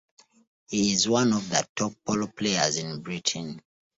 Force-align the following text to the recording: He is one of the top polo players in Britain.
He 0.65 0.93
is 0.93 1.07
one 1.07 1.31
of 1.31 1.47
the 1.51 1.63
top 1.75 1.93
polo 2.03 2.25
players 2.25 2.77
in 2.77 3.01
Britain. 3.03 3.61